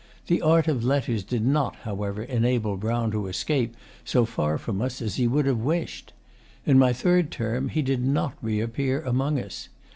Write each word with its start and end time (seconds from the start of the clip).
The 0.25 0.41
art 0.41 0.67
of 0.67 0.83
letters 0.83 1.23
did 1.23 1.45
not, 1.45 1.75
however, 1.75 2.23
enable 2.23 2.75
Brown 2.75 3.11
to 3.11 3.27
escape 3.27 3.77
so 4.03 4.25
far 4.25 4.57
from 4.57 4.81
us 4.81 4.99
as 4.99 5.17
he 5.17 5.27
would 5.27 5.45
have 5.45 5.59
wished. 5.59 6.11
In 6.65 6.79
my 6.79 6.91
third 6.91 7.29
term 7.29 7.69
he 7.69 7.83
did 7.83 8.03
not 8.03 8.33
reappear 8.41 9.03
among 9.03 9.39
us. 9.39 9.69